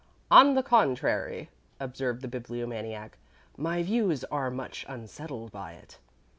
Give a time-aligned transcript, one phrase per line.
[0.31, 3.19] "On the contrary," observed the Bibliomaniac.
[3.55, 5.99] "My views are much unsettled by it."